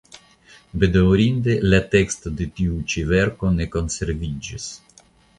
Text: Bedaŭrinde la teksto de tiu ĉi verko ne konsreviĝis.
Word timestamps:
Bedaŭrinde 0.83 1.57
la 1.73 1.79
teksto 1.95 2.31
de 2.39 2.47
tiu 2.59 2.77
ĉi 2.93 3.03
verko 3.11 3.51
ne 3.59 3.67
konsreviĝis. 3.77 4.67